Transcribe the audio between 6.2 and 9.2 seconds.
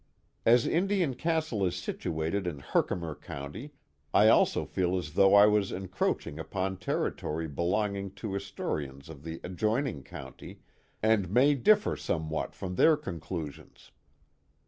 upon territory belonging to historians